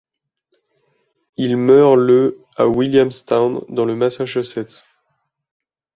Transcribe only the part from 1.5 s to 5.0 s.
meurt le à Williamstown, dans le Massachusetts.